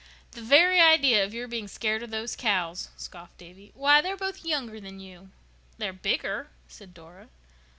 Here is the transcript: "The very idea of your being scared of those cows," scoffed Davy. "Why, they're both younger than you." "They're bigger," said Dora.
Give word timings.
"The 0.31 0.41
very 0.41 0.79
idea 0.81 1.23
of 1.23 1.31
your 1.31 1.47
being 1.47 1.67
scared 1.67 2.01
of 2.01 2.09
those 2.09 2.35
cows," 2.35 2.89
scoffed 2.97 3.37
Davy. 3.37 3.71
"Why, 3.75 4.01
they're 4.01 4.17
both 4.17 4.43
younger 4.43 4.81
than 4.81 4.99
you." 4.99 5.29
"They're 5.77 5.93
bigger," 5.93 6.49
said 6.67 6.95
Dora. 6.95 7.29